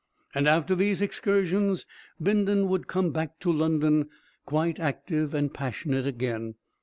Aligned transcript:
And 0.33 0.47
after 0.49 0.73
these 0.73 0.99
excursions, 0.99 1.85
Bindon 2.19 2.67
would 2.69 2.87
come 2.87 3.11
back 3.11 3.39
to 3.41 3.51
London 3.51 4.09
quite 4.47 4.79
active 4.79 5.35
and 5.35 5.53
passionate 5.53 6.07
again. 6.07 6.55